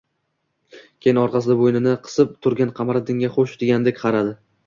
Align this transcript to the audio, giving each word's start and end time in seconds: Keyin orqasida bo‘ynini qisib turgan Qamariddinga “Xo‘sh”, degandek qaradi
Keyin 1.05 1.19
orqasida 1.23 1.57
bo‘ynini 1.59 1.93
qisib 2.07 2.33
turgan 2.47 2.73
Qamariddinga 2.81 3.31
“Xo‘sh”, 3.37 3.57
degandek 3.65 4.03
qaradi 4.05 4.35